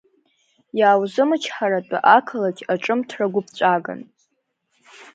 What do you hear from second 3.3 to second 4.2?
гәыԥҵәаган.